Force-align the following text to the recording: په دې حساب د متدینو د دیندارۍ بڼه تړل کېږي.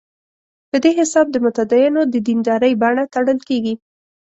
په 0.69 0.77
دې 0.83 0.91
حساب 0.99 1.25
د 1.31 1.35
متدینو 1.45 2.01
د 2.13 2.15
دیندارۍ 2.27 2.73
بڼه 2.81 3.03
تړل 3.13 3.39
کېږي. 3.49 3.73